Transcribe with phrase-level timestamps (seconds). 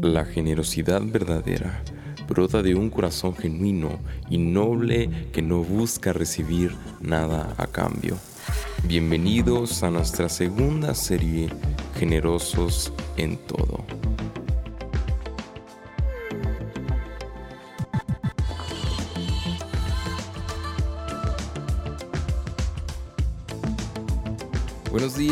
[0.00, 1.82] La generosidad verdadera
[2.28, 3.98] brota de un corazón genuino
[4.30, 8.16] y noble que no busca recibir nada a cambio.
[8.84, 11.48] Bienvenidos a nuestra segunda serie
[11.98, 13.84] Generosos en todo.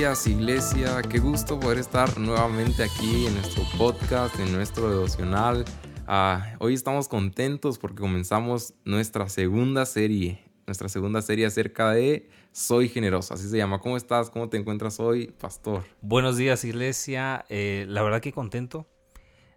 [0.01, 5.63] Días iglesia, qué gusto poder estar nuevamente aquí en nuestro podcast, en nuestro devocional.
[6.07, 12.89] Ah, hoy estamos contentos porque comenzamos nuestra segunda serie, nuestra segunda serie acerca de Soy
[12.89, 13.81] generoso, así se llama.
[13.81, 14.31] ¿Cómo estás?
[14.31, 15.85] ¿Cómo te encuentras hoy, pastor?
[16.01, 18.89] Buenos días iglesia, eh, la verdad que contento.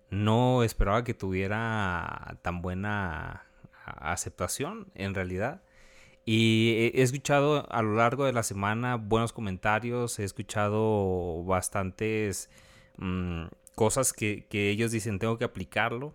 [0.10, 3.46] No esperaba que tuviera tan buena
[3.86, 5.64] aceptación en realidad.
[6.26, 12.50] Y he escuchado a lo largo de la semana buenos comentarios, he escuchado bastantes
[12.98, 13.46] mm,
[13.76, 16.14] cosas que, ellos dicen tengo que aplicarlo.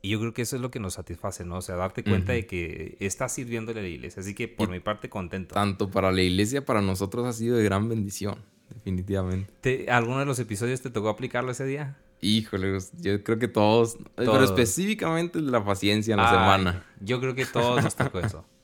[0.00, 1.56] Y yo creo que eso es lo que nos satisface, ¿no?
[1.56, 4.20] O sea, darte cuenta de que está sirviéndole a la iglesia.
[4.20, 5.54] Así que por mi parte, contento.
[5.54, 9.90] Tanto para la iglesia, para nosotros ha sido de gran bendición, definitivamente.
[9.90, 11.96] ¿Alguno de los episodios te tocó aplicarlo ese día?
[12.20, 16.86] Híjole, yo creo que todos, pero específicamente la paciencia en la semana.
[17.00, 18.44] Yo creo que todos nos tocó eso.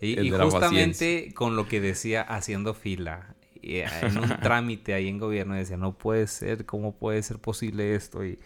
[0.00, 5.54] Y, justamente con lo que decía haciendo fila, eh, en un trámite ahí en gobierno,
[5.54, 8.24] decía, no puede ser, ¿cómo puede ser posible esto?
[8.24, 8.38] Y,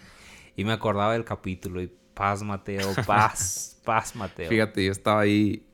[0.56, 4.48] y me acordaba del capítulo y paz Mateo, paz, paz Mateo.
[4.48, 5.67] Fíjate, yo estaba ahí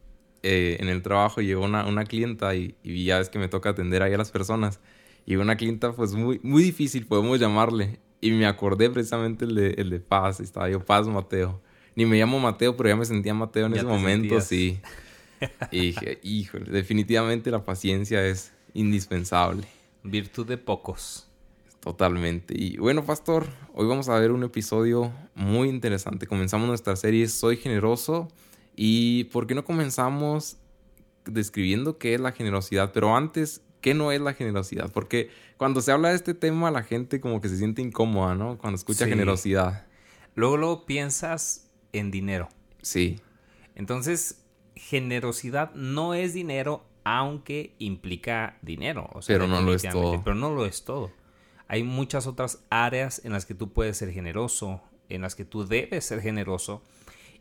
[0.43, 3.71] eh, en el trabajo, llegó una, una clienta y, y, ya es que me toca
[3.71, 4.81] atender ahí a las personas.
[5.27, 8.01] Y una clienta pues muy, muy difícil, podemos llamarle.
[8.21, 11.61] Y me acordé precisamente el de, el de paz, estaba yo, paz Mateo.
[11.95, 14.81] Ni me llamo Mateo, pero ya me sentía Mateo en ese momento, sí.
[15.71, 19.67] Y dije, híjole, definitivamente la paciencia es indispensable.
[20.03, 21.29] Virtud de pocos.
[21.81, 22.55] Totalmente.
[22.57, 26.27] Y bueno, pastor, hoy vamos a ver un episodio muy interesante.
[26.27, 28.29] Comenzamos nuestra serie Soy generoso.
[28.75, 30.59] ¿Y por qué no comenzamos
[31.25, 32.93] describiendo qué es la generosidad?
[32.93, 34.91] Pero antes, ¿qué no es la generosidad?
[34.93, 38.59] Porque cuando se habla de este tema, la gente como que se siente incómoda, ¿no?
[38.59, 39.87] Cuando escucha generosidad.
[40.35, 42.49] Luego, luego piensas en dinero.
[42.83, 43.21] Sí.
[43.75, 44.45] Entonces,
[44.79, 49.11] generosidad no es dinero, aunque implica dinero.
[49.27, 50.23] pero no lo es todo.
[50.25, 51.11] Pero no lo es todo.
[51.67, 55.67] Hay muchas otras áreas en las que tú puedes ser generoso, en las que tú
[55.67, 56.83] debes ser generoso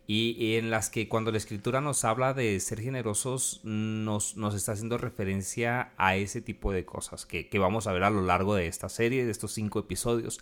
[0.10, 4.72] y en las que cuando la escritura nos habla de ser generosos nos, nos está
[4.72, 8.56] haciendo referencia a ese tipo de cosas que, que, vamos a ver a lo largo
[8.56, 10.40] de esta serie, de estos cinco episodios.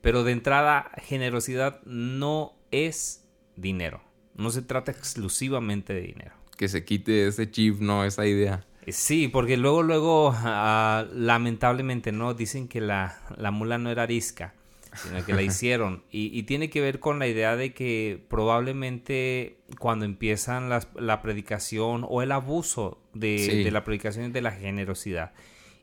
[0.00, 3.24] Pero de entrada, generosidad no es
[3.56, 4.00] dinero,
[4.38, 8.04] no se trata exclusivamente de dinero que se quite ese chip, ¿no?
[8.04, 8.66] Esa idea.
[8.84, 12.34] Eh, sí, porque luego, luego, ah, lamentablemente, ¿no?
[12.34, 14.54] Dicen que la, la, mula no era arisca,
[14.96, 16.02] sino que la hicieron.
[16.10, 22.22] Y, tiene que ver con la idea de que probablemente cuando empiezan la predicación o
[22.22, 25.32] el abuso de, de la predicación de la generosidad,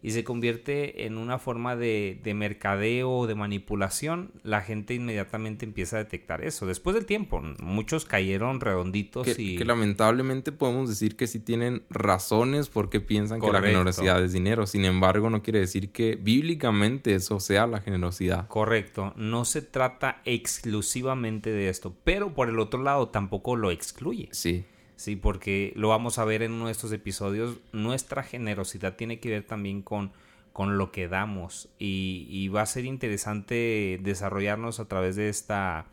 [0.06, 5.66] y se convierte en una forma de, de mercadeo o de manipulación, la gente inmediatamente
[5.66, 6.68] empieza a detectar eso.
[6.68, 9.56] Después del tiempo, muchos cayeron redonditos que, y...
[9.58, 14.68] Que lamentablemente podemos decir que sí tienen razones porque piensan que la generosidad es dinero.
[14.68, 18.48] Sin embargo, no quiere decir que bíblicamente eso sea la generosidad.
[18.48, 19.12] Correcto.
[19.16, 21.96] No se trata exclusivamente de esto.
[22.04, 24.30] Pero por el otro lado, tampoco lo excluye.
[24.34, 24.66] Sí.
[24.96, 27.58] Sí, porque lo vamos a ver en uno de estos episodios.
[27.74, 30.12] Nuestra generosidad tiene que ver también con,
[30.54, 31.70] con lo que damos.
[31.80, 35.86] Y, va a ser interesante desarrollarnos a través de esta.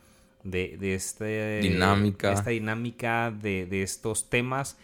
[0.43, 2.31] de, de este, dinámica.
[2.31, 4.77] esta dinámica de, de estos temas.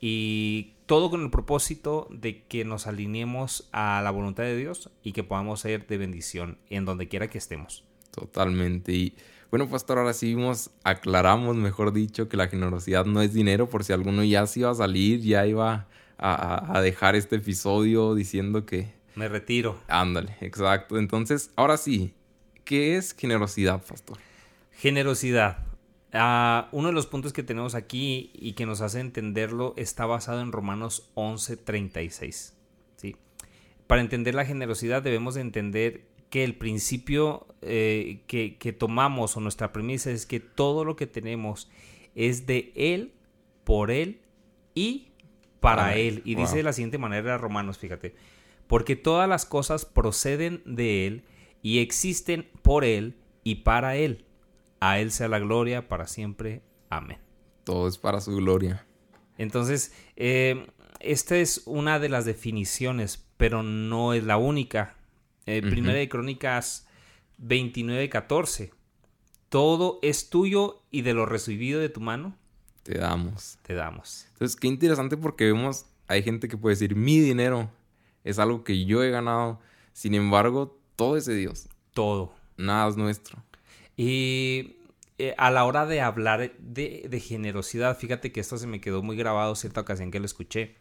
[0.00, 5.12] Y todo con el propósito de que nos alineemos a la voluntad de Dios y
[5.12, 7.84] que podamos ser de bendición en donde quiera que estemos.
[8.12, 8.92] Totalmente.
[8.92, 9.14] Y
[9.50, 13.84] bueno, pastor, ahora sí vimos, aclaramos, mejor dicho, que la generosidad no es dinero, por
[13.84, 15.86] si alguno ya se iba a salir, ya iba
[16.18, 18.94] a, dejar este episodio diciendo que...
[19.14, 19.80] Me retiro.
[19.88, 20.98] Ándale, exacto.
[20.98, 22.12] Entonces, ahora sí,
[22.64, 24.18] ¿qué es generosidad, pastor?
[24.72, 25.58] Generosidad.
[26.12, 30.40] Ah, uno de los puntos que tenemos aquí y que nos hace entenderlo está basado
[30.40, 32.52] en Romanos 11:36.
[32.96, 33.16] ¿sí?
[33.86, 39.72] Para entender la generosidad debemos de entender que el principio eh, que, tomamos o nuestra
[39.72, 41.70] premisa es que todo lo que tenemos
[42.14, 43.14] es de Él,
[43.64, 44.20] por Él
[44.74, 45.12] y
[45.60, 46.22] para Él.
[46.24, 48.14] Y dice de la siguiente manera Romanos, fíjate,
[48.66, 51.24] porque todas las cosas proceden de Él
[51.62, 54.24] y existen por Él y para Él.
[54.80, 56.62] A Él sea la gloria para siempre.
[56.90, 57.18] Amén.
[57.64, 58.86] Todo es para su gloria.
[59.38, 60.66] Entonces, eh,
[61.00, 64.96] esta es una de las definiciones, pero no es la única.
[65.46, 66.86] Eh, primera de Crónicas
[67.38, 68.72] 29:14.
[69.48, 72.36] Todo es tuyo y de lo recibido de tu mano
[72.86, 73.58] te damos.
[73.62, 74.26] Te damos.
[74.34, 77.68] Entonces, qué interesante porque vemos, hay gente que puede decir, mi dinero
[78.22, 79.58] es algo que yo he ganado.
[79.92, 81.68] Sin embargo, todo es de Dios.
[81.92, 82.32] Todo.
[82.56, 83.42] Nada es nuestro.
[83.96, 84.76] Y
[85.18, 89.02] eh, a la hora de hablar de, de, generosidad, fíjate que esto se me quedó
[89.02, 90.76] muy grabado cierta ocasión que lo escuché.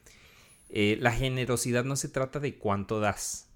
[0.69, 3.49] Eh, la generosidad no se trata de cuánto das.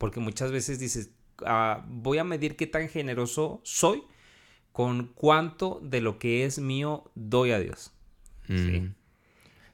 [0.00, 1.10] Porque muchas veces dices,
[1.44, 4.02] ah, voy a medir qué tan generoso soy
[4.72, 7.92] con cuánto de lo que es mío doy a Dios.
[8.46, 8.54] Sí.
[8.54, 8.94] Mm.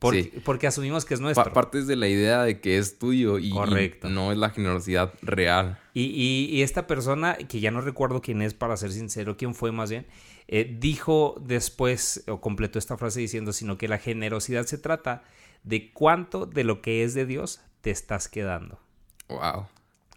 [0.00, 1.52] Porque, asumimos que es nuestro.
[1.52, 5.78] partes de la idea de que es tuyo y, no es la generosidad real.
[5.94, 9.90] Y, esta persona, que ya no recuerdo quién es, para ser sincero, quién fue más
[9.90, 10.06] bien,
[10.48, 15.22] eh, dijo después, o completó esta frase diciendo, sino que la generosidad se trata
[15.62, 18.80] de cuánto de lo que es de Dios te estás quedando.
[19.28, 19.66] Wow.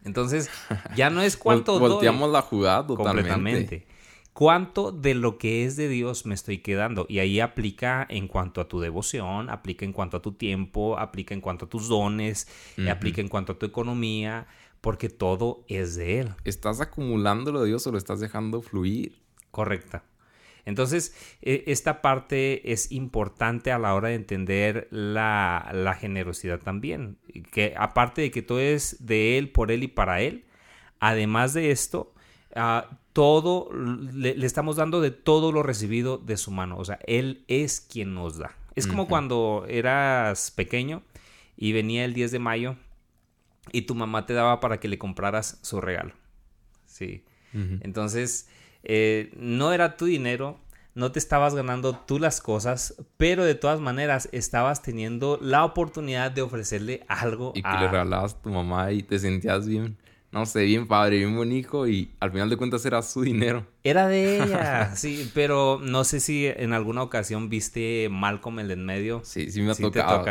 [0.04, 0.50] Entonces,
[0.96, 3.30] ya no es cuánto Volteamos la jugada totalmente.
[3.30, 4.00] Completamente
[4.40, 7.06] cuánto de lo que es de Dios me estoy quedando.
[7.10, 11.34] Y ahí aplica en cuanto a tu devoción, aplica en cuanto a tu tiempo, aplica
[11.34, 12.48] en cuanto a tus dones,
[12.90, 14.48] aplica en cuanto a tu economía,
[14.80, 16.30] porque todo es de Él.
[16.46, 19.22] ¿Estás acumulando lo de Dios o lo estás dejando fluir?
[19.52, 20.06] Correcta.
[20.66, 27.18] Entonces, e, esta parte es importante a la hora de entender la, la generosidad también.
[27.52, 30.46] Que aparte de que todo es de Él, por Él y para Él,
[31.00, 32.14] además de esto,
[33.14, 36.78] todo, le, estamos dando de todo lo recibido de su mano.
[36.78, 38.56] O sea, Él es quien nos da.
[38.76, 41.04] Es como cuando eras pequeño
[41.58, 42.76] y venía el 10 de mayo
[43.74, 46.14] y tu mamá te daba para que le compraras su regalo.
[46.86, 47.26] Sí.
[47.52, 48.48] Entonces,
[48.84, 50.58] eh, no era tu dinero,
[50.96, 56.32] no te estabas ganando tú las cosas, pero de todas maneras estabas teniendo la oportunidad
[56.32, 57.54] de ofrecerle algo.
[57.56, 59.98] Y que le regalabas a tu mamá y te sentías bien
[60.32, 63.66] no sé, bien padre, bien bonito y al final de cuentas era su dinero.
[63.82, 68.86] Era de ella, sí, pero no sé si en alguna ocasión viste Malcolm el en
[68.86, 69.22] medio.
[69.24, 70.26] Sí, sí me ha tocado.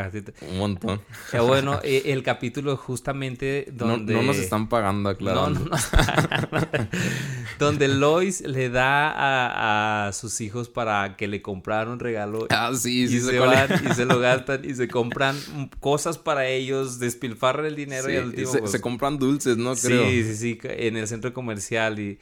[0.51, 1.01] Un montón.
[1.33, 4.13] Ya bueno, el capítulo justamente donde...
[4.13, 5.49] No, nos están pagando, claro.
[5.49, 5.77] No, no,
[7.59, 12.47] donde Lois le da a, sus hijos para que le compraran un regalo.
[12.51, 13.17] Ah, sí, sí.
[13.17, 15.37] Y se van y se lo gastan y se compran
[15.81, 18.53] cosas para ellos, despilfarran el dinero y al último...
[18.53, 19.75] Se, se compran dulces, ¿no?
[19.75, 22.19] Sí, sí, sí, en el centro comercial y,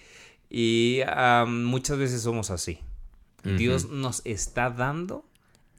[0.50, 1.00] y
[1.46, 2.78] muchas veces somos así.
[3.44, 5.24] Dios nos está dando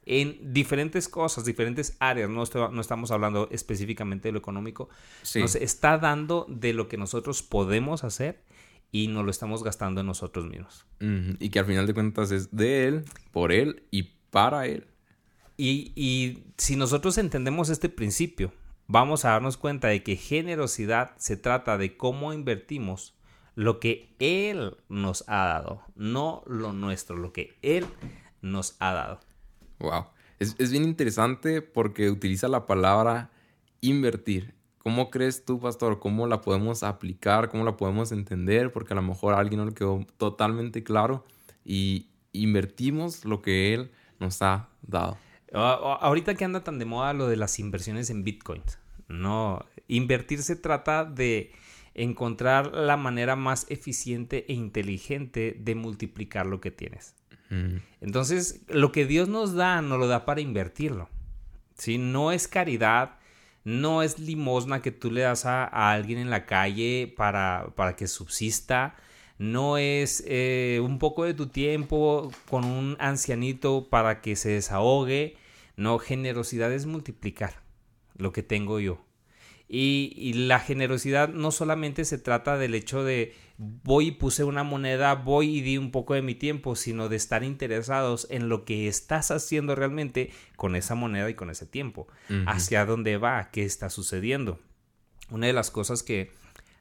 [0.06, 4.88] en diferentes cosas, diferentes áreas, no, no estamos hablando específicamente de lo económico,
[5.34, 8.42] nos está dando de lo que nosotros podemos hacer
[8.90, 10.86] y nos lo estamos gastando en nosotros mismos.
[10.98, 14.86] Y que al final de cuentas es de Él, por Él y para Él.
[15.58, 18.50] Y, y si nosotros entendemos este principio,
[18.86, 23.17] vamos a darnos cuenta de que generosidad se trata de cómo invertimos
[23.58, 27.86] lo que Él nos ha dado, no lo nuestro, lo que Él
[28.40, 29.20] nos ha dado.
[29.80, 30.04] Wow.
[30.38, 33.32] Es, bien interesante porque utiliza la palabra
[33.80, 34.54] invertir.
[34.78, 35.98] ¿Cómo crees tú, pastor?
[35.98, 37.48] ¿Cómo la podemos aplicar?
[37.48, 38.70] ¿Cómo la podemos entender?
[38.70, 41.24] Porque a lo mejor a alguien no le quedó totalmente claro
[41.64, 43.90] y invertimos lo que Él
[44.20, 45.18] nos ha dado.
[45.52, 48.62] Ahorita que anda tan de moda lo de las inversiones en Bitcoin.
[49.08, 51.50] No, invertir se trata de
[52.02, 57.14] encontrar la manera más eficiente e inteligente de multiplicar lo que tienes.
[58.00, 61.08] Entonces, lo que Dios nos da, nos lo da para invertirlo.
[61.76, 63.18] Si No es caridad,
[63.64, 68.06] no es limosna que tú le das a, alguien en la calle para, para que
[68.06, 68.96] subsista,
[69.38, 75.36] no es eh, un poco de tu tiempo con un ancianito para que se desahogue.
[75.76, 77.62] No, generosidad es multiplicar
[78.16, 78.98] lo que tengo yo.
[79.70, 85.14] Y, la generosidad no solamente se trata del hecho de voy y puse una moneda,
[85.14, 88.88] voy y di un poco de mi tiempo, sino de estar interesados en lo que
[88.88, 92.08] estás haciendo realmente con esa moneda y con ese tiempo.
[92.46, 94.58] Hacia dónde va, qué está sucediendo.
[95.30, 96.30] Una de las cosas que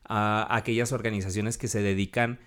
[0.06, 2.40] aquellas organizaciones que se dedican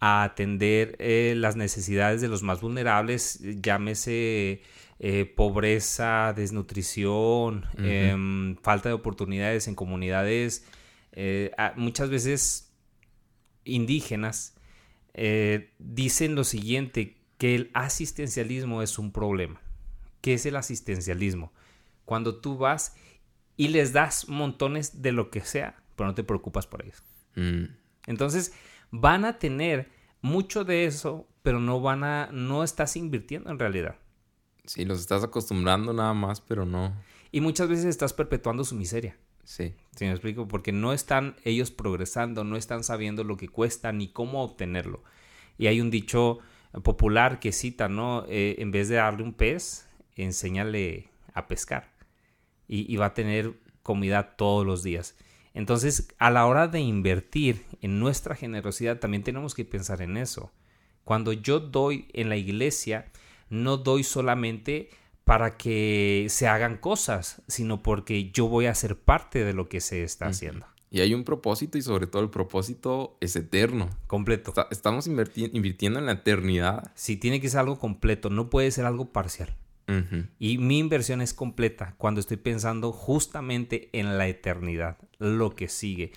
[0.00, 4.62] a atender eh, las necesidades de los más vulnerables, llámese
[5.00, 10.64] eh, pobreza, desnutrición, em, falta de oportunidades en comunidades
[11.12, 12.72] eh, muchas veces
[13.64, 14.54] indígenas,
[15.78, 19.60] dicen lo siguiente, que el asistencialismo es un problema.
[20.20, 21.52] ¿Qué es el asistencialismo?
[22.04, 22.94] Cuando tú vas
[23.56, 27.02] y les das montones de lo que sea, pero no te preocupas por ellos.
[27.34, 27.64] Mm.
[28.06, 28.52] Entonces,
[28.90, 29.90] van a tener
[30.20, 33.96] mucho de eso, pero no van a, no estás invirtiendo en realidad.
[34.64, 36.94] Sí, los estás acostumbrando nada más, pero no.
[37.32, 39.16] Y muchas veces estás perpetuando su miseria.
[39.44, 39.74] Sí.
[39.96, 40.46] ¿Sí me explico?
[40.46, 45.02] Porque no están ellos progresando, no están sabiendo lo que cuesta ni cómo obtenerlo.
[45.56, 46.38] Y hay un dicho
[46.82, 48.24] popular que cita, ¿no?
[48.28, 51.90] Eh, en vez de darle un pez, enséñale a pescar.
[52.66, 55.16] Y, y va a tener comida todos los días.
[55.58, 60.52] Entonces, a la hora de invertir en nuestra generosidad, también tenemos que pensar en eso.
[61.02, 63.10] Cuando yo doy en la iglesia,
[63.50, 64.88] no doy solamente
[65.24, 69.80] para que se hagan cosas, sino porque yo voy a ser parte de lo que
[69.80, 70.64] se está haciendo.
[70.92, 73.90] Y hay un propósito y sobre todo el propósito es eterno.
[74.06, 74.50] Completo.
[74.52, 76.92] Está- estamos invirtiendo en la eternidad.
[76.94, 79.54] Si tiene que ser algo completo, no puede ser algo parcial.
[80.38, 86.12] Y mi inversión es completa cuando estoy pensando justamente en la eternidad, lo que sigue.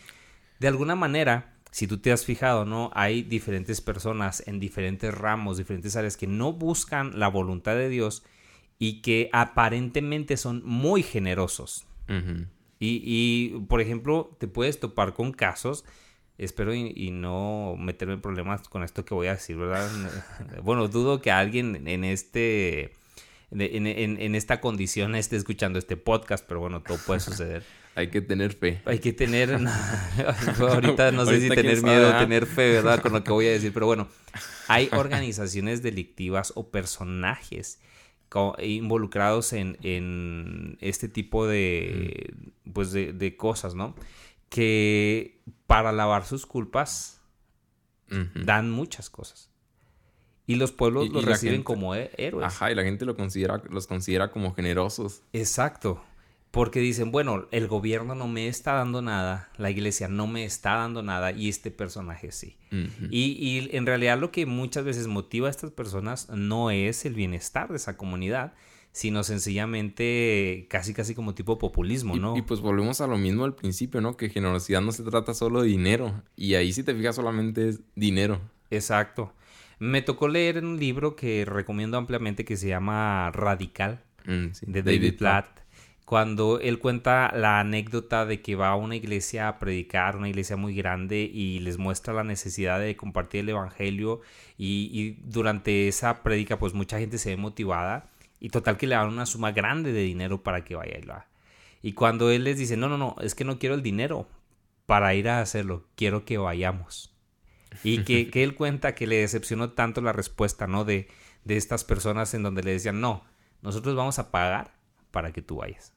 [0.60, 2.92] De alguna manera, si tú te has fijado, ¿no?
[2.94, 8.24] Hay diferentes personas en diferentes ramos, diferentes áreas que no buscan la voluntad de Dios
[8.78, 11.88] y que aparentemente son muy generosos.
[12.78, 15.86] Y, y, por ejemplo, te puedes topar con casos,
[16.38, 19.90] espero y, y no meterme en problemas con esto que voy a decir, ¿verdad?
[20.64, 22.96] bueno, dudo que alguien en este...
[23.52, 27.64] En, en- en esta condición esté escuchando este podcast, pero bueno, todo puede suceder.
[27.96, 28.82] Hay que tener fe.
[28.86, 29.50] Hay que tener.
[30.60, 33.02] ahorita no sé si tener miedo o tener fe, ¿verdad?
[33.02, 33.74] Con lo que voy a decir.
[33.74, 34.08] Pero bueno,
[34.70, 37.82] hay organizaciones delictivas o personajes
[38.64, 42.34] involucrados en, en este tipo de.
[42.72, 43.94] Pues de, de cosas, ¿no?
[44.48, 47.20] Que para lavar sus culpas
[48.36, 49.51] dan muchas cosas.
[50.52, 52.46] Y los pueblos Y- y los reciben gente- como héroes.
[52.46, 55.22] Ajá, y la gente lo considera, los considera como generosos.
[55.34, 56.02] Exacto.
[56.52, 60.76] Porque dicen, bueno, el gobierno no me está dando nada, la iglesia no me está
[60.76, 62.58] dando nada y este personaje sí.
[63.10, 67.14] Y, y en realidad lo que muchas veces motiva a estas personas no es el
[67.14, 68.52] bienestar de esa comunidad,
[68.92, 72.36] sino sencillamente casi casi como tipo populismo, Y, ¿no?
[72.38, 74.18] y pues volvemos a lo mismo al principio, ¿no?
[74.18, 76.22] Que generosidad no se trata solo de dinero.
[76.36, 78.42] Y ahí si te fijas solamente es dinero.
[78.70, 79.34] Exacto.
[79.82, 84.04] Me tocó leer un libro que recomiendo ampliamente que se llama Radical.
[84.26, 84.68] Mm, sí.
[84.68, 85.62] de David, Platt,
[86.06, 90.56] cuando él cuenta la anécdota de que va a una iglesia a predicar, una iglesia
[90.56, 94.22] muy grande, y les muestra la necesidad de compartir el evangelio,
[94.56, 98.94] y, y durante esa prédica, pues mucha gente se ve motivada, y total que le
[98.94, 101.28] dan una suma grande de dinero para que vaya y lo haga.
[101.82, 104.28] Y cuando él les dice, no, no, no, es que no quiero el dinero
[104.86, 107.11] para ir a hacerlo, quiero que vayamos.
[107.84, 110.86] Y que, que él cuenta que le decepcionó tanto la respuesta, ¿no?
[110.86, 111.08] De,
[111.44, 113.24] de estas personas en donde le decían, no,
[113.62, 114.74] nosotros vamos a pagar
[115.12, 115.94] para que tú vayas.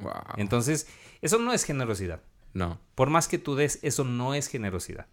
[0.00, 0.12] Wow.
[0.36, 0.88] Entonces,
[1.20, 2.22] eso no es generosidad.
[2.52, 2.80] no.
[2.94, 5.06] Por más que tú des, eso no es generosidad.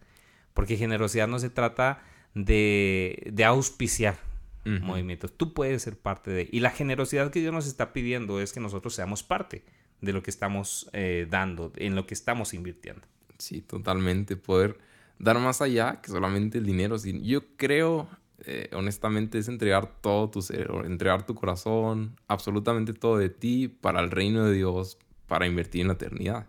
[0.54, 4.18] Porque generosidad no se trata de, de auspiciar
[4.66, 5.32] movimientos.
[5.38, 6.50] Tú puedes ser parte de...
[6.52, 9.64] Y la generosidad que Dios nos está pidiendo es que nosotros seamos parte
[10.02, 13.02] de lo que estamos eh, dando, en lo que estamos invirtiendo.
[13.38, 14.36] Sí, totalmente.
[14.36, 14.78] Poder
[15.20, 16.98] dar más allá que solamente el dinero.
[16.98, 18.08] Yo creo,
[18.46, 24.00] eh, honestamente, es entregar todo tu ser, entregar tu corazón, absolutamente todo de ti para
[24.00, 24.98] el reino de Dios,
[25.28, 26.48] para invertir en la eternidad.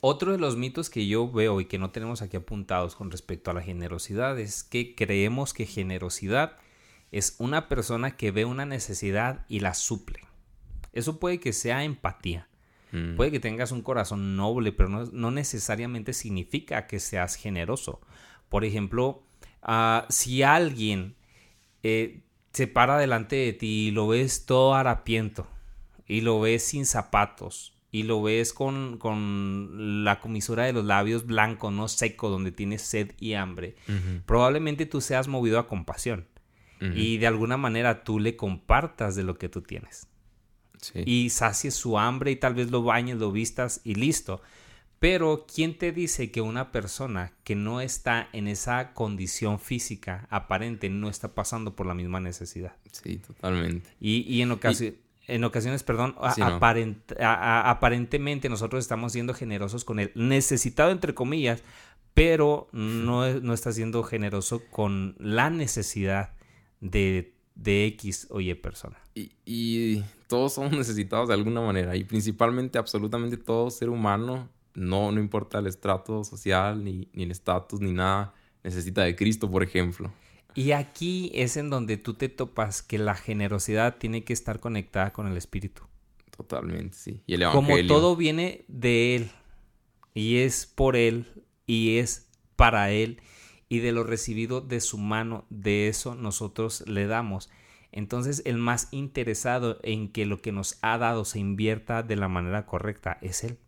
[0.00, 3.50] Otro de los mitos que yo veo y que no tenemos aquí apuntados con respecto
[3.50, 6.56] a la generosidad es que creemos que generosidad
[7.10, 10.20] es una persona que ve una necesidad y la suple.
[10.92, 12.48] Eso puede que sea empatía.
[12.92, 13.16] Mm.
[13.16, 18.00] Puede que tengas un corazón noble, pero no, no necesariamente significa que seas generoso.
[18.48, 19.22] Por ejemplo,
[19.62, 21.16] ah, si alguien
[21.82, 25.46] eh, se para delante de ti y lo ves todo harapiento,
[26.06, 31.26] y lo ves sin zapatos, y lo ves con, con la comisura de los labios
[31.26, 33.76] blanco, no seco, donde tienes sed y hambre,
[34.26, 36.26] probablemente tú seas movido a compasión.
[36.80, 40.08] Y de alguna manera tú le compartas de lo que tú tienes
[40.80, 41.02] Sí.
[41.06, 44.40] y sacies su hambre y tal vez lo bañes, lo vistas y listo.
[45.00, 50.90] Pero ¿quién te dice que una persona que no está en esa condición física aparente
[50.90, 52.74] no está pasando por la misma necesidad?
[52.90, 53.88] Sí, totalmente.
[54.00, 54.96] Y, y en, ocasi-
[55.28, 56.58] en ocasiones, perdón, a- Sí, no.
[56.58, 61.62] aparent- a- a- aparentemente nosotros estamos siendo generosos con el necesitado, entre comillas,
[62.14, 66.32] pero no, no está siendo generoso con la necesidad
[66.80, 68.96] de, de X o Y persona.
[69.14, 71.96] Y, y todos somos necesitados de alguna manera.
[71.96, 77.30] Y principalmente, absolutamente todo ser humano, no, no importa el estrato social, ni, ni el
[77.32, 80.12] estatus, ni nada, necesita de Cristo, por ejemplo.
[80.54, 85.12] Y aquí es en donde tú te topas que la generosidad tiene que estar conectada
[85.12, 85.82] con el espíritu.
[86.36, 87.22] Totalmente, sí.
[87.26, 89.30] Y el Como todo viene de él
[90.14, 91.26] y es por él
[91.66, 93.20] y es para él
[93.68, 97.50] y de lo recibido de su mano, de eso nosotros le damos.
[97.92, 102.28] Entonces el más interesado en que lo que nos ha dado se invierta de la
[102.28, 103.58] manera correcta es él.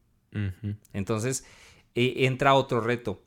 [0.93, 1.45] Entonces,
[1.95, 3.23] eh, entra otro reto.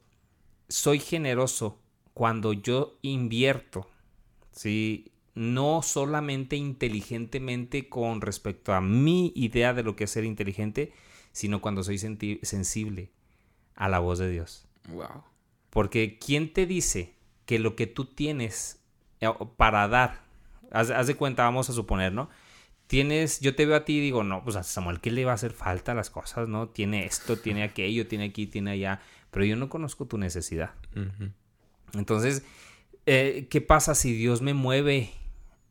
[0.70, 1.80] Soy generoso
[2.14, 3.90] cuando yo invierto,
[4.52, 5.12] ¿sí?
[5.36, 10.94] No solamente inteligentemente con respecto a mi idea de lo que es ser inteligente,
[11.32, 13.12] sino cuando soy sensible
[13.76, 14.66] a la voz de Dios.
[14.90, 15.24] Wow.
[15.74, 17.16] Porque ¿quién te dice
[17.48, 18.80] que lo que tú tienes
[19.22, 19.28] eh,
[19.58, 20.22] para dar,
[20.72, 22.30] haz, de cuenta, vamos a suponer, ¿no?
[22.86, 25.32] Tienes, yo te veo a ti y digo, no, pues a Samuel, ¿qué le va
[25.32, 26.70] a hacer falta las cosas, no?
[26.70, 29.02] Tiene esto, tiene aquello, tiene aquí, tiene allá,
[29.32, 30.76] pero yo no conozco tu necesidad.
[31.96, 32.46] Entonces,
[33.08, 35.10] eh, ¿qué pasa si Dios me mueve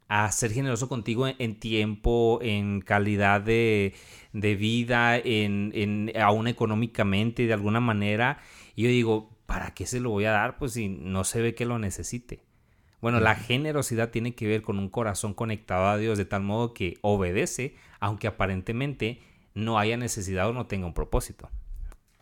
[0.09, 3.95] a ser generoso contigo en, tiempo, en calidad de,
[4.33, 8.43] vida, en, en, aún económicamente, de alguna manera?
[8.75, 10.59] Y yo digo, ¿para qué se lo voy a dar?
[10.59, 12.45] Pues si no se ve que lo necesite.
[13.01, 16.73] Bueno, la generosidad tiene que ver con un corazón conectado a Dios de tal modo
[16.73, 19.21] que obedece, aunque aparentemente
[19.55, 21.51] no haya necesidad o no tenga un propósito.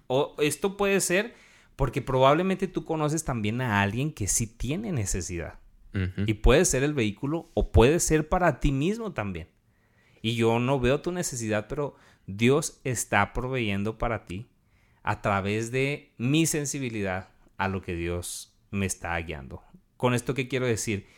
[0.07, 1.35] O esto puede ser
[1.77, 5.59] porque probablemente tú conoces también a alguien que sí tiene necesidad.
[6.27, 9.49] Y puede ser el vehículo o puede ser para ti mismo también.
[10.23, 11.97] Y yo no veo tu necesidad, pero
[12.27, 14.50] Dios está proveyendo para ti
[15.11, 19.61] a través de mi sensibilidad a lo que Dios me está guiando.
[19.97, 21.09] Con esto que quiero decir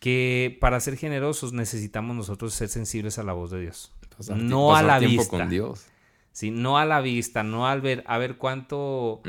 [0.00, 3.90] que para ser generosos necesitamos nosotros ser sensibles a la voz de Dios.
[4.36, 5.30] no a la vista.
[5.30, 5.86] Con Dios.
[6.32, 9.22] Sí, no a la vista, no al ver, a ver cuánto,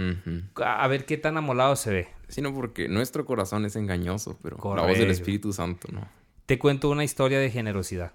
[0.57, 2.07] a ver qué tan amolado se ve.
[2.27, 6.05] Sino porque nuestro corazón es engañoso, pero la voz del Espíritu Santo no.
[6.45, 8.11] Te cuento una historia de generosidad.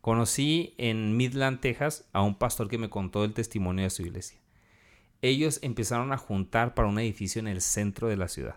[0.00, 4.38] Conocí en Midland, Texas, a un pastor que me contó el testimonio de su iglesia.
[5.22, 8.56] Ellos empezaron a juntar para un edificio en el centro de la ciudad.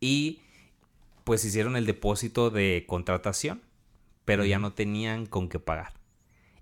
[0.00, 0.40] Y
[1.24, 3.62] pues hicieron el depósito de contratación,
[4.24, 5.96] pero ya no tenían con qué pagar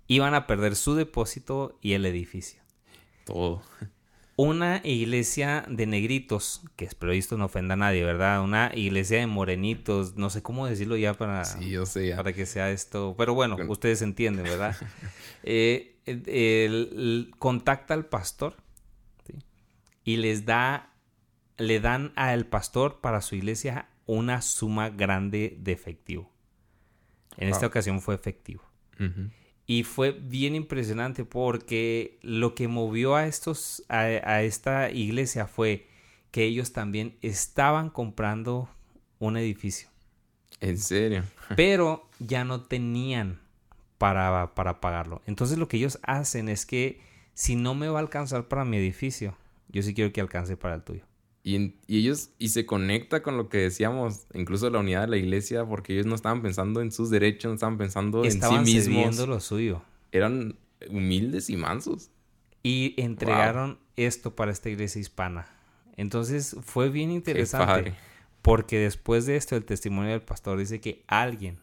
[0.07, 2.61] iban a perder su depósito y el edificio.
[3.25, 3.63] Todo.
[4.37, 8.43] Una iglesia de negritos, que espero esto no ofenda a nadie, ¿verdad?
[8.43, 12.45] Una iglesia de morenitos, no sé cómo decirlo ya para, sí, yo sé para que
[12.45, 13.15] sea esto.
[13.17, 14.75] Pero bueno, ustedes entienden, ¿verdad?
[15.43, 15.95] eh,
[17.39, 18.57] contacta al pastor
[20.05, 20.93] y les da,
[21.57, 26.31] le dan al pastor para su iglesia una suma grande de efectivo.
[27.37, 28.63] En esta ocasión fue efectivo.
[29.65, 35.87] Y fue bien impresionante porque lo que movió a estos, a, esta iglesia fue
[36.31, 38.69] que ellos también estaban comprando
[39.19, 39.89] un edificio.
[40.61, 41.23] ¿En serio?
[41.57, 43.41] Pero ya no tenían
[43.97, 45.21] para, para pagarlo.
[45.25, 47.01] Entonces lo que ellos hacen es que
[47.33, 49.35] si no me va a alcanzar para mi edificio,
[49.75, 51.03] yo sí quiero que alcance para el tuyo.
[51.43, 55.65] Y, ellos, y se conecta con lo que decíamos, incluso la unidad de la iglesia,
[55.65, 59.17] porque ellos no estaban pensando en sus derechos, no estaban pensando en sí mismos.
[59.27, 59.83] lo suyo.
[60.13, 60.57] Eran
[60.89, 62.09] humildes y mansos.
[62.63, 65.45] Y entregaron esto para esta iglesia hispana.
[65.97, 67.93] Entonces fue bien interesante.
[68.41, 71.59] Porque después de esto, el testimonio del pastor dice que alguien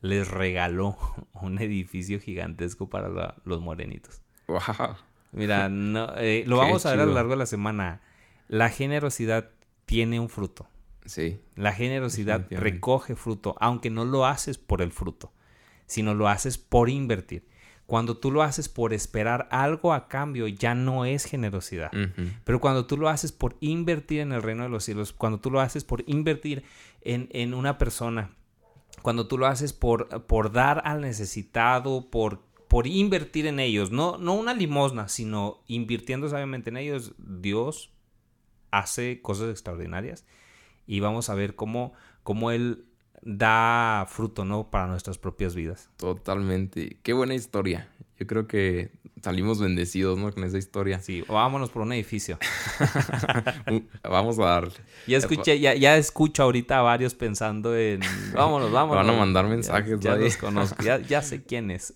[0.00, 0.96] les regaló
[1.34, 4.22] un edificio gigantesco para los morenitos.
[4.48, 4.96] Wow.
[5.32, 8.00] Mira, no, eh, lo vamos a ver a lo largo de la semana
[8.50, 9.50] la generosidad
[9.86, 10.66] tiene un fruto.
[11.06, 11.40] Sí.
[11.54, 15.32] La generosidad recoge fruto, aunque no lo haces por el fruto,
[15.86, 17.46] sino lo haces por invertir.
[17.86, 21.92] Cuando tú lo haces por esperar algo a cambio, ya no es generosidad.
[22.44, 25.52] Pero cuando tú lo haces por invertir en el reino de los cielos, cuando tú
[25.52, 26.64] lo haces por invertir
[27.02, 28.30] en, en una persona,
[29.02, 34.16] cuando tú lo haces por, por dar al necesitado, por, por invertir en ellos, no,
[34.16, 37.90] no una limosna, sino invirtiendo sabiamente en ellos, Dios
[38.70, 40.24] hace cosas extraordinarias
[40.86, 42.84] y vamos a ver cómo, cómo Él
[43.22, 44.70] da fruto, ¿no?
[44.70, 45.90] Para nuestras propias vidas.
[45.96, 47.00] Totalmente.
[47.02, 47.90] Qué buena historia.
[48.20, 50.32] Yo creo que salimos bendecidos, ¿no?
[50.32, 51.00] Con esa historia.
[51.00, 52.38] Sí, vámonos por un edificio.
[54.02, 54.74] Vamos a darle.
[55.06, 58.00] Ya escuché, ya, ya escucho ahorita a varios pensando en
[58.34, 59.06] vámonos, vámonos.
[59.06, 60.00] Van a mandar mensajes.
[60.00, 61.94] Ya, los conozco, ya, ya sé quién es.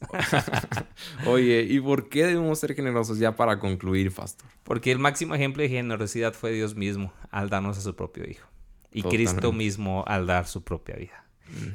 [1.27, 4.49] Oye, ¿y por qué debemos ser generosos ya para concluir, Pastor?
[4.63, 8.49] Porque el máximo ejemplo de generosidad fue Dios mismo al darnos a su propio Hijo.
[8.93, 11.24] Y Cristo mismo al dar su propia vida.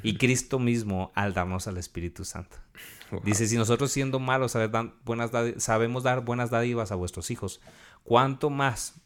[0.04, 2.58] Y Cristo mismo al darnos al Espíritu Santo.
[3.24, 4.56] Dice, si nosotros siendo malos
[5.58, 7.62] sabemos dar buenas dádivas a vuestros hijos,
[8.04, 9.02] ¿cuánto más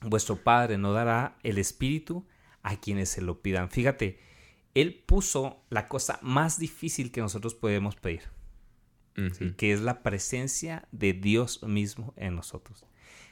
[0.00, 2.26] vuestro Padre no dará el Espíritu
[2.62, 3.70] a quienes se lo pidan?
[3.70, 4.18] Fíjate,
[4.74, 8.22] Él puso la cosa más difícil que nosotros podemos pedir,
[9.56, 12.84] que es la presencia de Dios mismo en nosotros.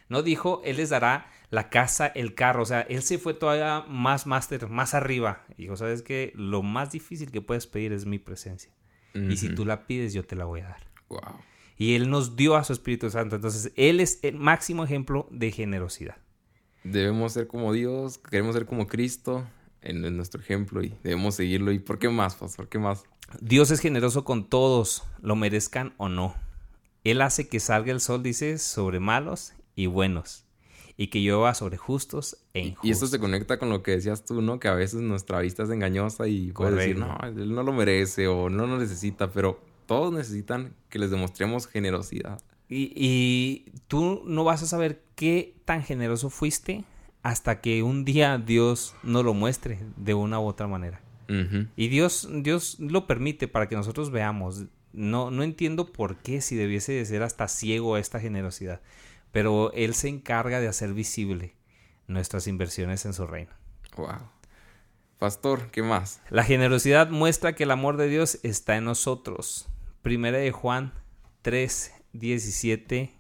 [0.09, 2.63] No dijo, Él les dará la casa, el carro.
[2.63, 5.45] O sea, Él se fue todavía más máster, más arriba.
[5.57, 6.33] Y dijo, ¿sabes qué?
[6.35, 8.73] Lo más difícil que puedes pedir es mi presencia.
[9.15, 10.91] Y si tú la pides, yo te la voy a dar.
[11.09, 11.21] Wow.
[11.77, 13.37] Y Él nos dio a su Espíritu Santo.
[13.37, 16.17] Entonces, Él es el máximo ejemplo de generosidad.
[16.83, 19.47] Debemos ser como Dios, queremos ser como Cristo
[19.83, 21.71] en, en nuestro ejemplo y debemos seguirlo.
[21.71, 22.69] ¿Y por qué más, pastor?
[22.69, 23.05] ¿Qué más?
[23.41, 26.35] Dios es generoso con todos, lo merezcan o no.
[27.05, 30.45] Él hace que salga el sol, dice, sobre malos y buenos,
[30.97, 32.85] y que llueva sobre justos e injustos.
[32.85, 34.61] Y esto se conecta con lo que decías tú, ¿no?
[34.61, 38.29] Que a veces nuestra vista es engañosa y puedes decir, no, él no lo merece
[38.29, 42.41] o no lo necesita, pero todos necesitan que les demostremos generosidad.
[42.69, 46.85] Y, y tú no vas a saber qué tan generoso fuiste
[47.25, 51.01] hasta que un día Dios nos lo muestre de una u otra manera.
[51.75, 54.67] Y Dios, Dios lo permite para que nosotros veamos.
[54.93, 58.83] No, no entiendo por qué, si debiese de ser hasta ciego esta generosidad.
[59.35, 61.57] Pero Él se encarga de hacer visible
[62.07, 63.51] nuestras inversiones en su reino.
[63.97, 64.31] Wow.
[65.19, 66.23] Pastor, ¿qué más?
[66.31, 69.67] La generosidad muestra que el amor de Dios está en nosotros.
[70.03, 70.93] Primera de Juan
[71.43, 73.13] 3, 17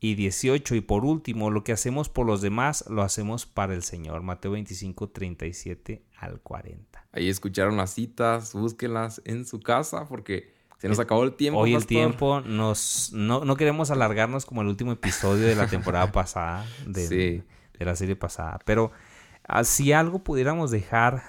[0.00, 0.74] y 18.
[0.74, 4.22] Y por último, lo que hacemos por los demás lo hacemos para el Señor.
[4.22, 7.06] Mateo 25, 37 al 40.
[7.12, 11.60] Ahí escucharon las citas, búsquenlas en su casa porque se nos acabó el tiempo.
[11.60, 16.10] Hoy el tiempo nos no, no, queremos alargarnos como el último episodio de la temporada
[16.12, 17.42] pasada, de,
[17.78, 18.58] de la serie pasada.
[18.64, 18.92] Pero
[19.44, 21.24] ah, si algo pudiéramos dejar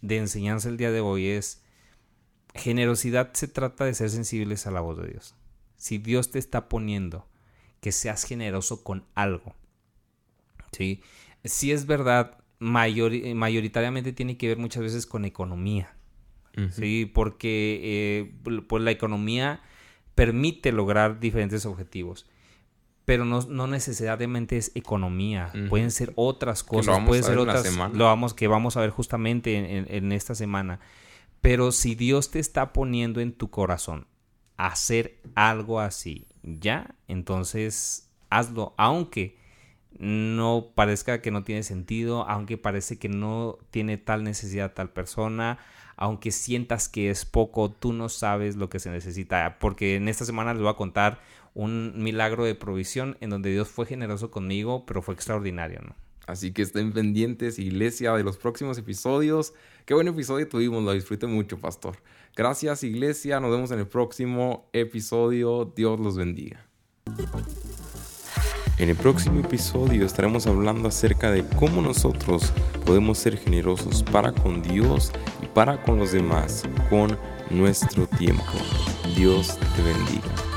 [0.00, 1.62] de enseñanza el día de hoy es
[2.54, 5.34] generosidad se trata de ser sensibles a la voz de Dios.
[5.76, 7.26] Si Dios te está poniendo
[7.80, 9.54] que seas generoso con algo.
[10.72, 11.02] ¿sí?
[11.44, 15.94] Si es verdad, mayoritariamente tiene que ver muchas veces con economía.
[16.70, 17.10] ¿Sí?
[17.12, 19.60] Porque eh, pues la economía
[20.14, 22.26] permite lograr diferentes objetivos.
[23.04, 25.52] Pero no, no necesariamente es economía.
[25.68, 27.04] Pueden ser otras cosas.
[27.04, 27.64] Pueden ser otras.
[27.92, 30.80] Lo vamos, que vamos a ver justamente en, en esta semana.
[31.42, 34.06] Pero si Dios te está poniendo en tu corazón
[34.56, 39.36] hacer algo así ya, entonces hazlo, aunque
[39.98, 45.58] no parezca que no tiene sentido, aunque parece que no tiene tal necesidad tal persona,
[45.96, 50.24] aunque sientas que es poco, tú no sabes lo que se necesita, porque en esta
[50.24, 51.20] semana les voy a contar
[51.54, 55.94] un milagro de provisión en donde Dios fue generoso conmigo, pero fue extraordinario, ¿no?
[56.26, 59.52] Así que estén pendientes, iglesia, de los próximos episodios.
[59.84, 61.96] Qué buen episodio tuvimos, lo disfruté mucho, pastor.
[62.34, 63.40] Gracias, iglesia.
[63.40, 65.70] Nos vemos en el próximo episodio.
[65.76, 66.66] Dios los bendiga.
[68.78, 72.52] En el próximo episodio estaremos hablando acerca de cómo nosotros
[72.84, 75.12] podemos ser generosos para con Dios
[75.54, 77.16] para con los demás con
[77.50, 78.42] nuestro tiempo.
[79.16, 80.53] Dios te bendiga.